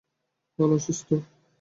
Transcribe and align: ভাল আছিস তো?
ভাল 0.59 0.69
আছিস 0.77 0.99
তো? 1.07 1.15